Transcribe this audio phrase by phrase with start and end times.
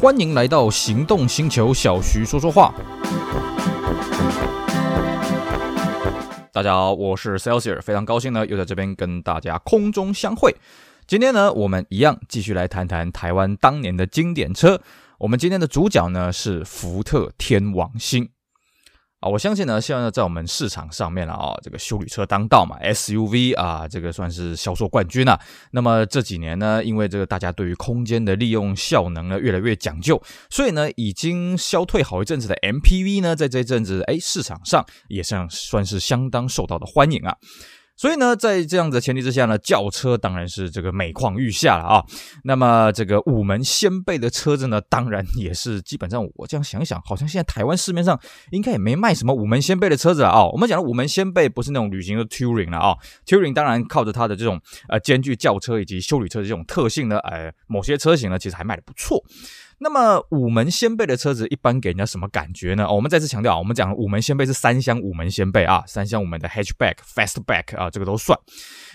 [0.00, 2.72] 欢迎来到行动星球，小徐说说话。
[6.52, 10.54] 大家好，我是 Celsius，非常高兴呢，又在这边跟大家空中相会。
[11.08, 14.80] 今天呢，我们一样继续来谈谈台湾当年的经典车。
[15.18, 18.28] 我们今天的主角呢是福特天王星。
[19.20, 25.36] 啊，我相信呢，现在在我们市场上面了啊，这个修理车当道嘛，SUV 啊，这个算是销售冠军啊。
[25.72, 37.36] 那么这几年呢，因为这个大家对于空间的利用效能呢越来越讲究，所以呢，已经消退好一阵子的 MPV 呢，在这阵子哎，市场上也算算是相当受到的欢迎啊。
[37.98, 42.04] 所以呢，在这样的前提之下呢，轿车当然是这个每况愈下了啊。
[42.44, 48.18] 那么这个五门掀背的车子呢，当然也是基本上我这样想想，好像现在台湾市面上
[48.52, 50.46] 应该也没卖什么五门掀背的车子了啊。
[50.46, 59.20] 我们讲的五门掀背不是那种旅行的 Touring 了啊，Touring 当然靠着它的这种呃兼具轿车以及休旅车的这种特性呢，呃，某些车型呢其实还卖的不错。
[59.80, 62.90] 那么五门掀背的车子一般给人家什么感觉呢？
[62.90, 68.38] 我们再次强调啊，我们讲五门掀背是三厢五门掀背啊，三厢五门的 hatchback、fastback 啊，这个都算。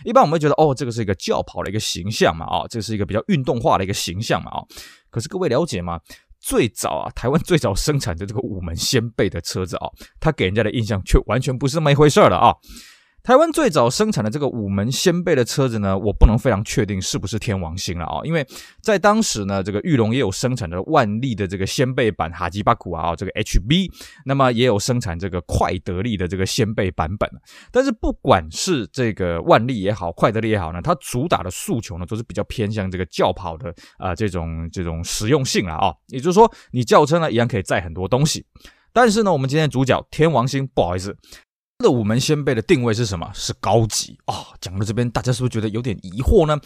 [0.04, 4.60] 一般我们会觉得哦，这个是一个轿跑的一个形象嘛，啊，这是一个比较运动化的一个形象嘛，啊。
[5.10, 6.00] 可是各位了解吗？
[6.40, 9.88] 最早啊，台湾最早生产的这个五门掀背的车子啊，
[10.20, 12.54] 它给人家的印象却完全不是那么一回事了啊。
[13.24, 18.46] 台湾最早生产的这个五门掀背的车子呢，我不能非常确定是不是天王星了啊，因为
[18.82, 23.90] 在当时呢，这个裕隆也有生产的万利的这个掀背版哈吉巴库啊，这个 HB，
[24.26, 27.30] 那么也有生产这个快得利的这个掀背版本。
[27.72, 38.46] 但是不管是这个万利也好，快得利也好呢，它主打的诉求呢，都是比较偏向这个轿跑的啊、呃、这种这种实用性了啊，也就是说，你轿车呢一样可以载很多东西。
[38.92, 41.16] 但是呢，我们今天的主角天王星，不好意思。
[41.84, 43.30] 的五门先辈的定位是什么？
[43.34, 44.48] 是高级啊！
[44.60, 46.58] 讲到这边，大家是不是觉得有点疑惑呢？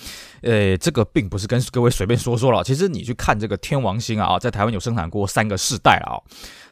[0.41, 2.63] 呃，这个并不是跟各位随便说说了。
[2.63, 6.15] 其实你去看这个天王星啊，在台湾有生产过三个世代了啊。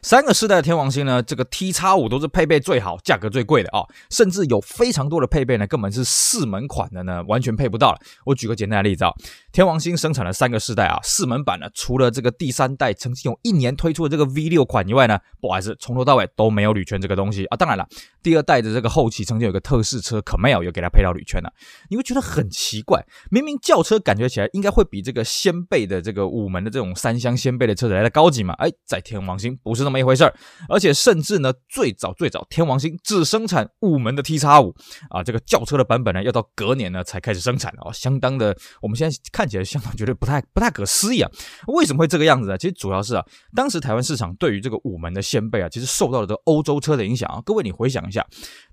[0.06, 7.98] 三个世代的天王星呢，这个 T 叉五都是配备最好、价格最贵的啊，甚至有非常多的配备呢，根本是四门款的呢，完全配不到了。
[8.26, 9.10] 我举个简单的例子啊，
[9.50, 17.56] 天王星生产了三个世代啊，四门版呢，除了这个第三代曾经有一年推出的这个 V 六款以外呢，不好意思，从头到尾都没有铝圈这个东西啊。
[17.56, 17.84] 当然了，
[18.22, 21.52] 第二代的这个后期曾经有个特仕车 Camel 有给它配到铝圈了，
[21.90, 28.54] 你会觉得很奇怪，明明轿车感觉起来应该会比这个掀背的这个五门的这种三厢掀背的车子来的高级嘛？
[28.58, 29.95] 哎，在天王星不是那么。
[29.98, 30.34] 一回事儿，
[30.68, 34.74] 而且甚至呢，最早最早，天王星只生产五门的 T 叉五
[35.10, 41.30] 啊，这个轿车的版本呢，要到隔年呢才开始生产哦，相当的，我们现在看起来相当觉得不太不太可思议啊，
[41.68, 42.58] 为什么会这个样子呢？
[42.58, 43.24] 其实主要是啊，
[43.54, 48.26] 当时台湾市场对于这个五门的掀背啊，其实受到了这个欧洲车的影响啊，各位你回想一下。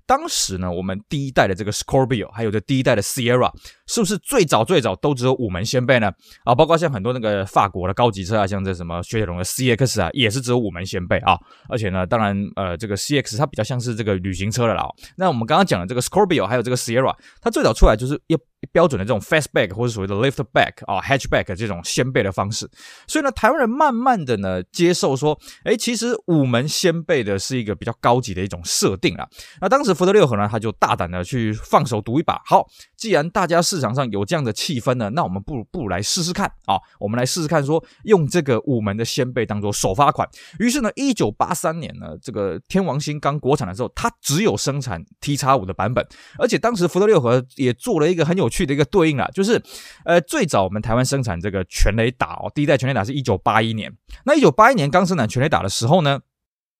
[0.06, 3.50] 当时呢，我们第一代的这个 Scorpio，还有这第一代的 Sierra，
[3.86, 6.12] 是不是最早最早都只有五门掀背呢？
[6.44, 11.38] 啊，包括像很多那个法国的高级车啊，像这什么雪铁龙的 CX 啊，也是只有五门掀背啊。
[11.68, 14.84] 而且呢，当然，呃，这个 CX 它比较像是这个旅行车的啦。
[15.16, 18.36] 那我们刚刚讲的这个 Scorpio，还有这个 Sierra，它最早出来就是一。
[18.72, 22.68] 标准的这种 fastback 或者所谓的 liftback 啊 hatchback 这种掀背的方式，
[23.06, 29.28] 所以呢，台湾人慢慢的呢接受说，哎，其实五门掀背的是一个比较高级的一种设定啊。
[29.60, 32.40] 那当时福特六合呢，他就大胆的去放手赌一把。
[32.46, 32.66] 好，
[32.96, 36.78] 既然大家市场上有这样的气氛呢，那我们不如不如来试试看啊。
[36.98, 40.26] 我们来试试看说，用这个五门的掀背当做首发款。
[40.58, 46.06] 于是呢，一九八三年呢，这个天王星刚国产的时候，它只有生产 T 叉五的版本，
[46.38, 48.48] 而且当时福特六合也做了一个很有。
[48.54, 49.60] 去的一个对应啊，就是，
[50.04, 53.92] 呃，最早我们台湾生产这个全雷打哦，第一代全雷打是一九八一年。
[54.24, 56.20] 那一九八一年刚生产全雷打的时候呢，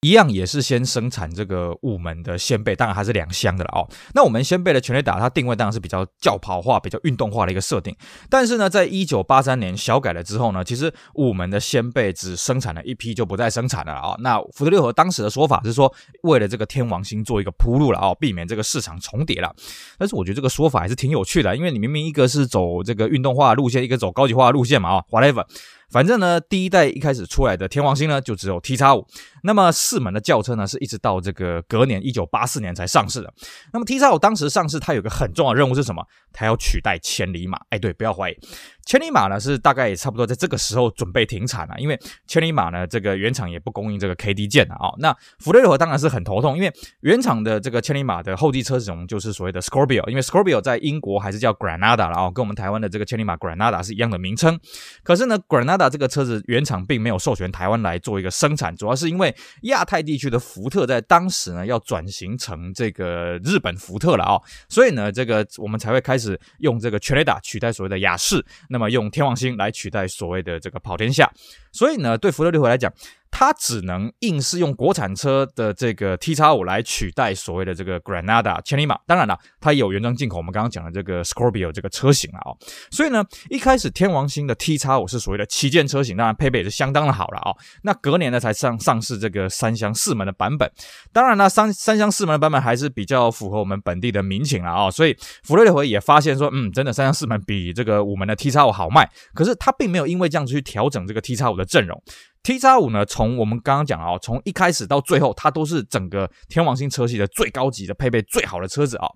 [0.04, 3.88] 一样也是先生产这个五门的掀背，当然还是两厢的了哦。
[4.14, 7.96] 那我们掀背的全垒打，它定位当然是比较轿跑化、比较运动化的一个设定。
[8.28, 14.16] 但是呢，在一九八三年小改了之后呢，其实五门的掀背只生产了一批就不再生产了啊、哦。
[14.20, 15.90] 那福特六合当时的说法是说，
[16.24, 19.50] 为了这个天王星做一个铺路了啊、哦，避免这个市场重叠了。
[19.96, 25.46] 但是我觉得这个说法还是挺有趣的，因为你明明一个是走这个运动化路线，一个走高级化路线嘛啊、哦，whatever。
[25.94, 29.06] 反正呢，第一代一开始出来的天王星呢，就只有 T 叉五。
[29.44, 33.32] 那么四门的轿车呢，是一直到这个隔年一九八四年才上市的。
[33.72, 36.04] 那么 T 叉五当时上市，它有个很重要的任务是什么？
[36.32, 37.60] 它要取代千里马。
[37.70, 38.36] 哎，对，不要怀疑。
[38.84, 46.70] 千里马呢是大概也差不多在这个时候准备停产了，因为千里马呢这个原厂也不供应这个 KD 件了啊、那福特六合当然是很头痛，因为
[47.00, 54.60] 原厂的这个千里马的后继车种就是所谓的 Scorpio，因为 Scorpio 在英国还是叫 Granada 了啊、哦，跟我们台湾的这个千里马 Granada 是一样的名称。
[55.02, 68.44] 可是呢，Granada 这个车子原厂并没有授权台湾来做一个生产，主要是因为亚太地区的福特在当时呢要转型成这个日本福特了啊、所以呢这个我们才会开始用这个全雷达取代所谓的雅士。
[68.74, 71.30] 那么用天王星来取代所谓的这个跑天下。
[71.70, 72.92] 所以呢，对福特六合来讲，
[73.36, 78.96] 它只能硬是用国产车的这个 T 叉五来取代所谓的这个 Granada 千里马。
[79.08, 82.56] 当然了，它有原装进口，我们刚刚讲的这个 Scorpio 这个车型了哦。
[82.92, 87.56] 所以呢，一开始天王星的 T 叉五是所谓的旗舰车型，当然配备也是相当的好了哦。
[87.82, 90.70] 那隔年呢才上上市这个三厢四门的版本。
[91.12, 94.88] 当然呢，三三厢四门的版本还是比较符合我们本地的民情了哦。
[94.88, 99.10] 所以福特六合也发现说，嗯，真的三厢四门比这个五门的 T 叉五好卖。
[99.34, 102.00] 可是它并没有因为这样子去调整这个 T 叉五的阵容。
[102.44, 109.08] T 叉五呢，从我们刚刚讲啊，从一开始到最后，它都是整个天王星车系的最高级的配备最好的车子啊。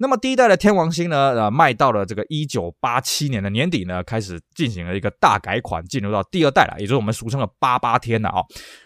[0.00, 8.40] 那么第一代的天王星呢，呃，卖到了这个一九八七年的年底呢，开始进行了一个大改款，进入到第二代了，也就是我们俗称的八八天了啊。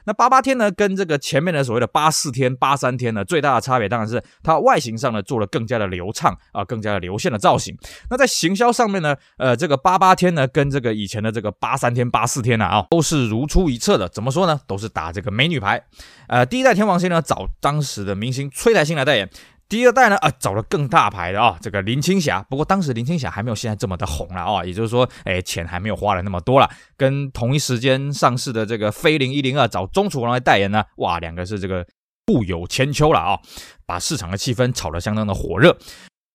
[0.07, 7.77] 那八八天呢，跟这个前面的所谓的八四天、八三天呢，最大的差别当然是它外形上呢做了更加的流畅啊，更加的流线的造型。
[8.11, 14.09] 那在行销上面呢，呃，这个八八天呢，跟这个以前的这个八三天、八四天呢啊，都是如出一辙的。
[14.09, 14.61] 怎么说呢？
[14.67, 15.81] 都是打这个美女牌。
[16.27, 19.31] 呃，第一代天王星呢，找当时的明星崔台星来代言。
[19.67, 22.41] 第二代呢，啊，找了更大牌的啊，这个林青霞。
[22.49, 26.71] 不过当时林青霞还没有现在这么的红了啊，也就是说，哎，钱还没有花了那么多了。
[26.97, 31.85] 跟同一时间上市的这个飞凌一零二找钟楚红来代言呢，哇，两个是这个
[32.27, 33.39] 互有千秋了啊，
[33.87, 35.77] 把市场的气氛炒得相当的火热。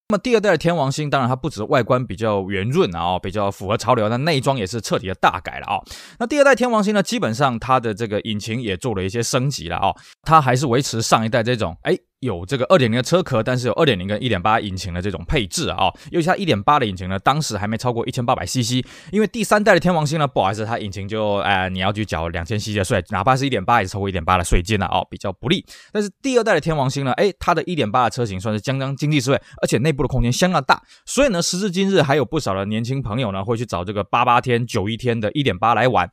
[0.10, 5.78] 那么第二代的天王星，当然它不止外观比较圆润啊，比较符合潮流，那内装也是彻底的大改了啊。
[6.18, 9.94] 那第二代天王星呢，基本上它的这个引擎也做了一些升级了啊，
[10.24, 11.96] 它还是维持上一代这种哎。
[12.20, 25.66] 有这个二点零的车壳，但是有二点零跟一点八引擎的这种配置啊，尤其它一点八的引擎呢，当时还没超过一千八百 CC，因为第三代的天王星呢，不好意思，它引擎就呃你要去缴两千 CC 的税，哪怕是一点八也超过一点八的税金了哦，比较不利。
[25.94, 36.10] 但是第二代的天王星呢，诶，它的一点八的车型算是相当经济实惠，而且内部的空间相当大，所以呢，时至今日还有不少的年轻朋友呢会去找这个八八天、九一天的一点八来玩。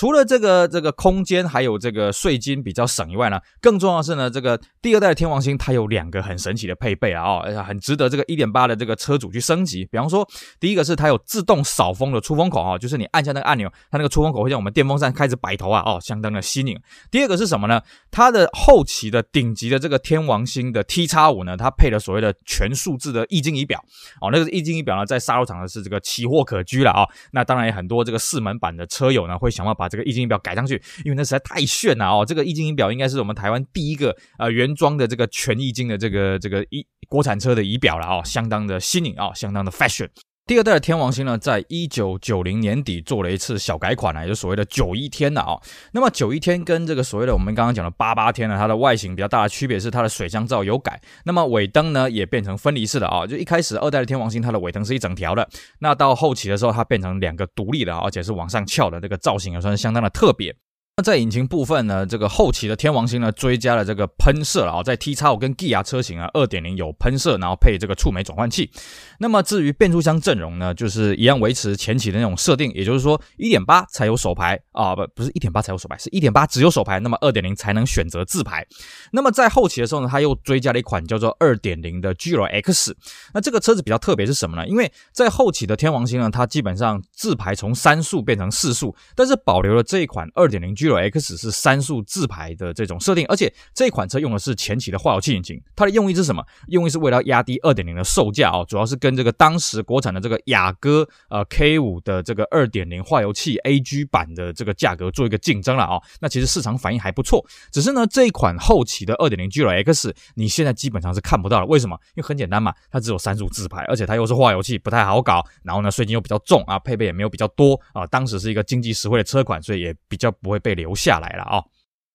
[0.00, 9.84] 除了这个这个空间还有这个税金比较省以外呢，更重要的是呢，这个第二代的天王星它有两个很神奇的配备啊，哦， 很值得这个一点八的这个车主去升级。
[9.92, 10.26] 比方说，
[10.58, 16.80] 第一个是它有自动扫风的出风口啊，就是你按下那个按钮，它那个出风口会像我们电风扇开始摆头啊，哦，相当的新颖。
[17.10, 17.82] 第二个是什么呢？
[18.10, 23.78] 它的后期的顶级的这个天王星的 T 叉五呢，它配了所谓的全数字的液晶仪表
[24.22, 27.06] 哦，那个液晶仪表呢，在沙洲场呢是这个奇货可居了啊。
[27.32, 32.24] 那当然很多这个四门版的车友呢会想要把这个液晶仪表改上去，因为那实在太炫了哦！
[32.24, 40.08] 这个液晶仪表应该是我们台湾第一个呃原装的这个全液晶的这个这个一国产车的仪表了哦，相当的新颖哦，相当的 fashion。
[40.50, 45.56] 第二代的天王星呢，在一九九零年底做了一次小改款呢，也就所谓的九一天的啊。
[45.92, 53.24] 那么九一天跟这个所谓的我们刚刚讲的八八天呢，它的外形比较大的区别是它的水箱罩有改，那么尾灯呢也变成分离式的啊。
[53.24, 55.48] 就一开始二代的天王星它的尾灯是一整条的，
[55.78, 60.52] 那到后期的时候它变成两个独立的，而且是往上翘的，这个造型也算是相当的特别。
[60.96, 68.70] 那在引擎部分呢，这个后期的天王星呢追加了这个喷射了啊，在 T 叉五跟 GIA 车型啊，二点零有喷射，然后配这个触媒转换器。
[69.18, 78.66] 那么至于变速箱阵容呢，就是一样维持前期的那种设定，也就是说一点八才有手排啊，不不是一点八才有手排，是一点八只有手排，那么二点零才能选择自排。
[79.12, 82.94] 那么在后期的时候呢，它又追加了一款叫做二点零的 G 罗 X。
[83.32, 84.66] 那这个车子比较特别是什么呢？
[84.66, 96.42] 因为在后期的天王星呢，它基本上自排从三速变成四速，但是保留了这一款二点零 G L X 是三速自排的这种设定，而且这款车用的是前期的化油器引擎，它的用意是什么？
[96.68, 106.00] 用意是为了压低二点零的售价哦，主要是跟这个当时国产的这个雅阁呃 K 五的这个二点零化油器 AG 版的这个价格做一个竞争了啊。
[106.20, 111.98] 那其实市场反应还不错，只是呢这一款后期的二点零 G L X 你现在基本上是看不到了，为什么？
[112.14, 121.62] 因为很简单嘛，它只有三速自排，而且它又是化油器，不太好搞，然后呢税金又比较重啊，配备也没有比较多啊，当时是一个经济实惠的车款，所以也比较不会被被留下来了啊，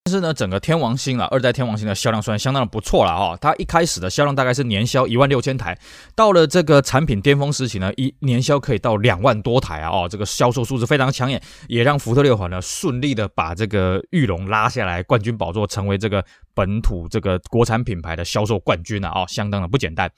[0.05, 3.35] 但是呢，整个天王星啊，二代天王星的销量算相当的不错了啊。
[3.41, 5.77] 它一开始的销量大概是年销一万六千台，
[6.15, 9.89] 到了这个产品巅峰时期呢，一年销可以到两万多台啊。
[9.89, 20.09] 哦，这个销售数字非常抢眼，也让福特六合呢顺利的把这个玉龙拉下来，冠军宝座，成为这个本土这个国产品牌的销售冠军了啊，相当的不简单。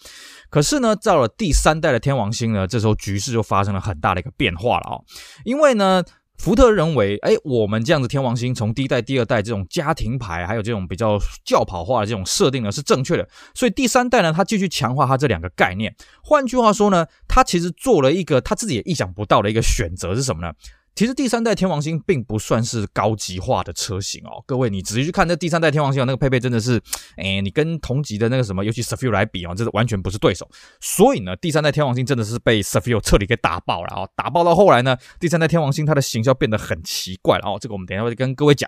[0.49, 4.99] 可是呢，到了第三代的天王星呢，这时候局势就发生了很大的一个变化了啊，
[5.45, 6.03] 因为呢。
[6.37, 13.27] 福特认为，哎，我们这样子天王星从第一代、第二代这种家庭牌，还有这种比较轿跑化的这种设定呢，是正确的。
[13.53, 15.93] 所以第三代呢，它继续强化它这两个概念。
[16.21, 20.53] 换句话说呢，它其实做了一个他自己也意想不到的一个选择是什么呢？
[20.97, 26.81] 其实第三代天王星并不算是高级化的车型哦，各位你仔细去看这第三代天王星那个配备真的是，
[27.17, 30.49] 哎，你跟同级的那个什么，尤其 Sefio 来比哦，这是完全不是对手。
[30.81, 38.67] 所以呢，第三代天王星真的是被 Sefio 彻底给打爆了哦，打爆到后来呢，第三代天王星它的形象变得很奇怪了哦，这个我们等一下会跟各位讲。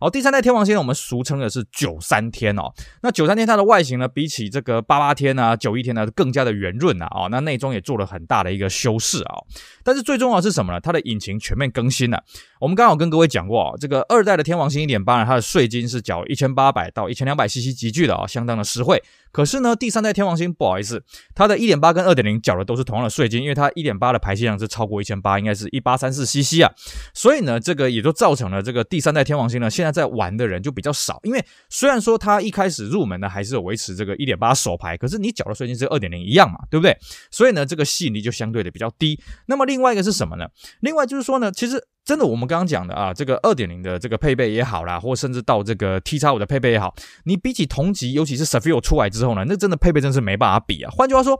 [0.00, 9.36] 哦，第三代天王星，我们俗称的是九三天哦，那九三天它的外形呢，比起这个八八天啊、九一天呢，更加的圆润啊，哦，那内装也做了很大的一个修饰啊，
[9.84, 10.80] 但是最重要是什么呢？
[10.80, 12.22] 它的引擎全面更新了。
[12.60, 19.02] 我们刚好跟各位讲过啊，这个二代的天王星一点八呢，它的税金是缴一千八百到一千两百 CC 级距的啊，相当的实惠。
[19.38, 21.00] 可是呢，第三代天王星不好意思，
[21.32, 26.72] 它的一点八跟二点零缴的都是同样的税金，因为它一点八的排气量是超过一千八，应该是一八三四 CC 啊，
[27.14, 31.20] 所以呢，这个也就造成了这个第三代天王星呢，现在在玩的人就比较少。
[31.22, 36.98] 因为虽然说它一开始入门呢还是维持这个一点八手排，可是你缴的税金是二点零一样嘛，对不对？
[37.30, 39.20] 所以呢，这个吸引力就相对的比较低。
[39.46, 40.48] 那么另外一个是什么呢？
[40.80, 41.86] 另外就是说呢，其实。
[42.08, 50.90] 真的，我们刚刚讲的啊，这个二点零的这个配备也好啦，或甚至到这个 T 叉五的配备也好，你比起同级，尤其是 Cefiro 出来之后呢，那真的配备真是没办法比啊。
[50.90, 51.38] 换句话说，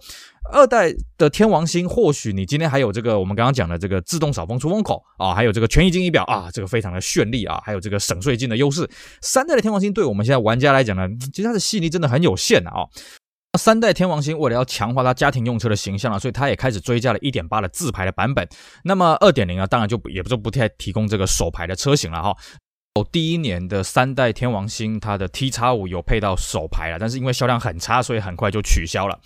[0.53, 8.87] 二代的天王星，或许你今天还有这个我们刚刚讲的这个自动扫风出风口啊，还有这个全液晶仪表啊，这个非常的绚丽啊，还有这个省税金的优势。
[9.23, 12.85] 三代的天王星对我们现在玩家来讲呢，其实它的吸引力真的很有限啊。
[13.57, 18.47] 三代天王星为了要强化它家庭用车的形象啊，所以它也开始追加了一点八的自排的版本。
[18.85, 22.37] 那么二点零啊，当然就也不就不太提供这个手排的车型了哈。
[22.95, 29.19] 哦第一年的三代天王星，它的 T 叉五有配到手排了，但是因为销量很差，所以很快就取消了。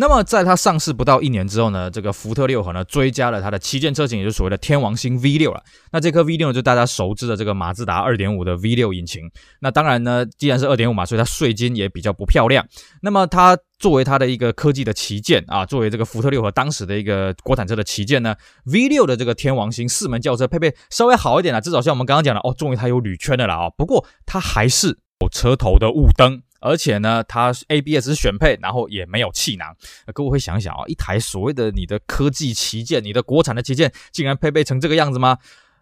[0.00, 5.60] 那么在它上市不到一年之后呢，这个福特六和呢追加了它的旗舰车型，也就是所谓的天王星 V 六了。
[5.90, 9.28] 那这颗 V 六呢，就大家熟知的这个马自达二点五的 V 六引擎。
[9.58, 12.64] 那当然呢，既然是二点五嘛，所以它税金也比较不漂亮。
[13.02, 18.36] 那么它作为它的一个科技的旗舰啊，作为这个福特六和当时的一个国产车的旗舰呢
[18.66, 26.42] ，V 六的这个天王星四门轿车配备稍微好一点了，至少像我们刚刚讲的哦，终于它有铝圈的了啊、不过它还是有车头的雾灯。
[26.60, 29.74] 而且呢，它 ABS 是选配，然后也没有气囊。
[30.12, 35.38] 各位会想想啊，一台所谓的你的科技旗舰，你的国产的旗舰，竟然配备成这个样子吗？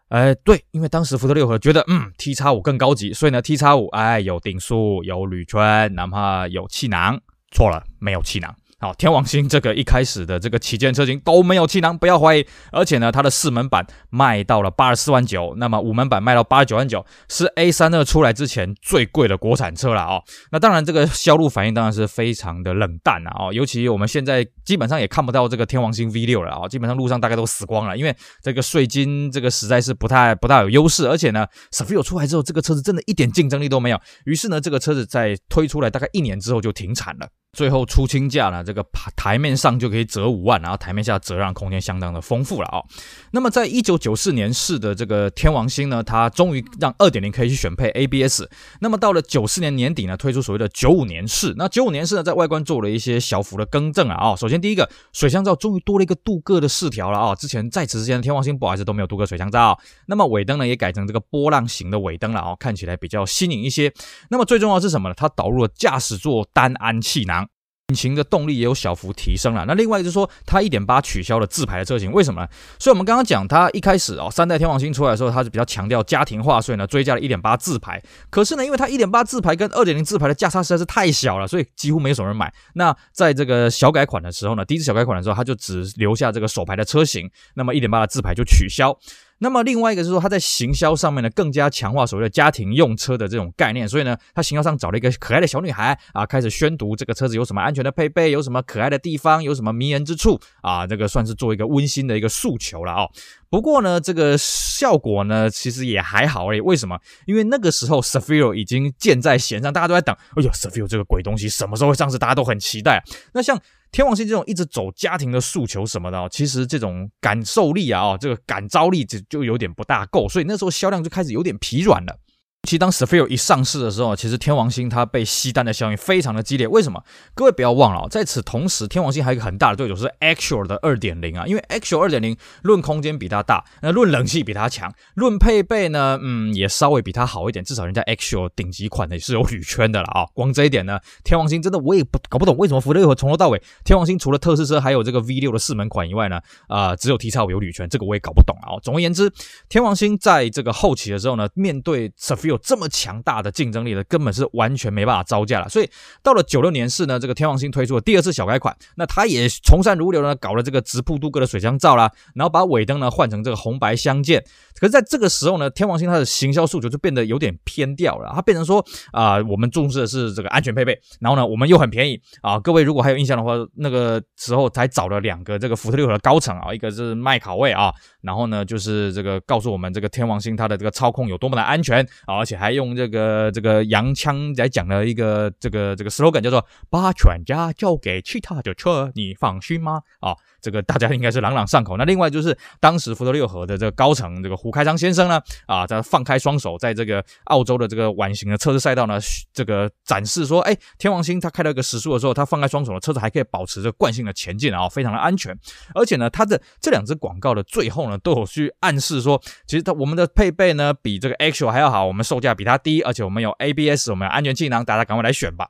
[0.08, 8.54] 哎，对，因为当时福特六和觉得，嗯，T 叉五更高级，所以呢，T 叉五哎有定速，有铝圈，哪怕有气囊，错了，没有气囊。
[8.78, 12.46] 好，天王星这个一开始的这个旗舰车型都没有气囊，不要怀疑。
[12.70, 20.22] 而且呢，它的四门版卖到了八十四万九，那么五门版卖到八十九万九，是 A 三二出来之前最贵的国产车了哦。
[20.52, 23.50] 那当然，这个销路反应当然是非常的冷淡了哦。
[23.50, 31.08] 尤其我们现在基本上也看不到这个天王星 V 六了啊，基本上路上大概都死光了，因为这个税金这个实在是不太不大有优势。
[31.08, 33.98] 而且呢 s a f i r 出来之后，这个车子真的一点竞争力都没有。
[34.26, 37.26] 于是呢，这个车子在推出来大概一年之后就停产了。
[37.52, 38.84] 最后出清价呢，这个
[39.16, 42.82] 台面上就可以折五万，然后台面下折让空间相当的丰富了啊、
[43.30, 48.42] 那么在一九九四年式的这个天王星呢，它终于让二点零可以去选配 ABS。
[48.80, 51.54] 那么到了九四年年底呢，推出所谓的九五年式。
[51.56, 54.32] 那九五年式呢，在外观做了一些小幅的更正啊。
[54.32, 57.34] 哦，首先第一个水箱罩终于多了一个镀铬的饰条了啊。
[57.34, 59.78] 之前在此之前天王星不好意思都没有镀铬水箱罩。
[60.06, 63.90] 那么尾灯呢，也改成这个波浪形的尾灯了啊，看起来比较新颖一些。
[64.28, 65.14] 那么最重要是什么呢？
[65.16, 67.45] 它导入了驾驶座单安气囊。
[67.88, 69.64] 引擎的动力也有小幅提升了。
[69.64, 72.48] 那另外就是说，它一点八取消了自排的车型，为什么呢？
[72.80, 78.02] 所以我们刚刚讲，它一开始哦，三代天王星出来的时候，它是比较强调家庭化，所以呢，追加了一点八自排。
[78.28, 82.52] 可是呢，因为它一点八自排跟二点零自排的价差实在是太小了，所以几乎没有什么人买。
[82.74, 88.98] 那在这个小改款的时候呢，第一次小改款的时候，它就只留下这个手排的车型，那么一点八的自排就取消。
[89.38, 103.06] 那么另外一个是说，它在行销上面呢，更加强化所谓的家庭用车的这种概念，所以呢，它行销上找了一个可爱的小女孩啊，开始宣读这个车子有什么安全的配备，有什么可爱的地方，有什么迷人之处啊，这个算是做一个温馨的一个诉求了啊。
[103.48, 106.60] 不过呢，这个效果呢，其实也还好诶。
[106.60, 106.98] 为什么？
[107.26, 110.14] 因为那个时候 Cefiro 已经箭在弦上，大家都在等。
[110.36, 112.18] 哎呦，Cefiro 这个鬼东西什么时候会上市？
[112.18, 113.02] 大家都很期待。
[113.32, 113.58] 那像
[113.92, 122.18] 天王星这种一直走家庭的诉求什么的，哦其实这种感受力啊，哦，这个感召力就就有点不大够，所以那时候销量就开始有点疲软了。
[122.66, 126.66] 其实当 Cefiro 一上市的时候，其实天王星它被吸单的效应非常的激烈。
[126.66, 127.02] 为什么？
[127.34, 131.46] 各位不要忘了，在此同时，天王星还有一个很大的对手是 Actual 的二点零啊。
[131.46, 137.64] 因为 Actual 二点零论空间比它大，那论冷气比它强，论配备呢，嗯，也稍微比它好一点。
[137.64, 140.26] 至少人家 Actual 顶级款的也是有铝圈的了啊。
[140.34, 148.74] 光这一点呢，天王星真的我也不搞不懂为什么福特六和从头到尾，天王星除了特试车还有这个 V 六的四门款以外呢，啊、只有 T 叉五有铝圈，这个我也搞不懂啊。
[148.82, 149.30] 总而言之，
[149.68, 155.68] 天王星在这个后期的时候呢，面对 Cefiro 这么强大的竞争力的，根本是完全没办法招架了。
[155.68, 155.88] 所以
[156.22, 164.42] 到了九六年是呢，这个天王星推出了第二次小改款，那它也从善如流呢，搞了这个直瀑镀铬的水箱罩啦，然后把尾灯呢换成这个红白相间。
[164.78, 172.58] 可是在这个时候呢，天王星它的行销诉求就变得有点偏掉了，它变成说啊、我们重视的是这个安全配备，然后呢，我们又很便宜啊。
[172.60, 190.34] 各位如果还有印象的话，那个时候才找了两个这个福特六和的高层啊，一个是麦考卫啊，然后呢就是这个告诉我们这个天王星它的这个操控有多么的安全啊，而且还用这个这个洋枪来讲了一个这个这个 slogan 叫做“把全家交给其他的车，你放心吗？”啊，
[190.66, 191.96] 这个大家应该是朗朗上口。
[191.96, 199.16] 那另外就是当时福特六和的这个高层这个胡开昌先生呢啊，在放开双手，在这个澳洲的这个晚型的测试赛道呢，
[199.52, 205.56] 这个展示说，哎，天王星它开了一个时速的时候，它放开双手的车子还可以保持着惯性的前进啊，非常的安全。
[205.94, 215.68] 而且呢，它的这两支广告的最后呢，都有去暗示说，其实它我们的配备呢比这个 Axial 还要好，我们售价比它低，而且我们有 ABS，我们有安全气囊，大家赶快来选吧。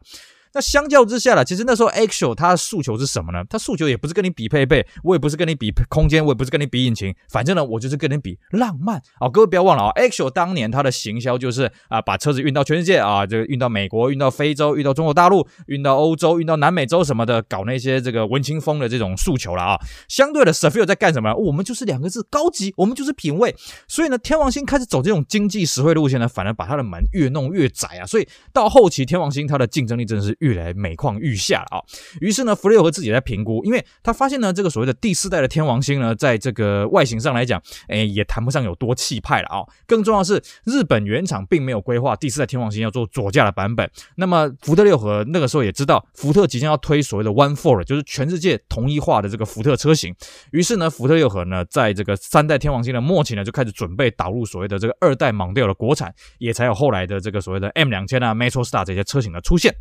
[0.57, 3.45] 那相较之下呢，其实那时候 Axial 它的诉求是什么呢？
[3.47, 9.29] 它诉求也不是跟你比配备，我也不是跟你比空间，我也不是跟你比引擎，反正呢，我就是跟你比浪漫啊！
[9.29, 19.79] 各位不要忘了啊，Axial 当年它的行销就是啊，把车子运到全世界啊，这个运到美国，运到非洲，运到中国大陆，运到欧洲，运到南美洲什么的，搞那些这个文青风的这种诉求了啊。
[20.09, 21.35] 相对的，Seville 在干什么？
[21.35, 23.55] 我们就是两个字，高级，我们就是品味。
[23.87, 28.07] 所以呢，天王星开始走这种经济实惠路线呢，反而把它的门越弄越窄啊。
[28.07, 30.35] 所以到后期，天王星它的竞争力真的是。
[30.47, 31.83] 越来每况愈下了啊！
[32.21, 39.65] 于是呢，福特六和自己在评估，因为他发现呢，这个所谓的第四代的天王星呢，在这个外形上来讲，哎，也谈不上有多气派了啊。
[39.87, 43.91] 更重要的是，日本原厂并没有规划第四代天王星要做左驾的版本。
[44.17, 50.15] 那么福特六和那个时候也知道，福特即将要推所谓的 One Four，就是全世界统一化的这个福特车型。
[50.53, 59.75] 于是呢，福特六和呢，在这个三代天王星的末期呢，就开始准备导入所谓的这个二代 Mondeo 的国产，也才有后来的这个所谓的 M 两千啊、MetroStar 这些车型的出现。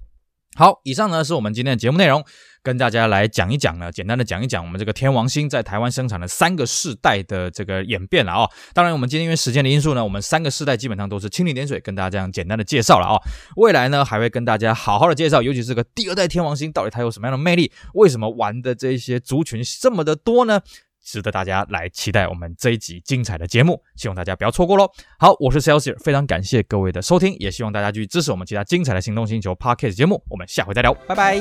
[0.57, 2.23] 好，以上呢是我们今天的节目内容，
[2.63, 13.21] 跟大家来讲一讲呢，简单的讲一讲我们这个天王星在台湾生产的三个世代的这个演变了啊、当然，我们今天因为时间的因素呢，我们三个世代基本上都是蜻蜓点水，跟大家这样简单的介绍了啊、
[13.57, 20.61] 未来呢，还会跟大家好好的介绍，尤其是这个第二代天王星到底它有什么样的魅力，为什么玩的这些族群这么的多呢？
[21.05, 24.89] 值得大家来期待我们这一集精彩的节目，希望大家不要错过喽。
[25.19, 30.23] 好，我是 Celsius，非常感谢各位的收听，也希望大家继续支持我们其他精彩的行动星球 Podcast 节目。
[30.29, 31.39] 我们下回再聊，拜拜。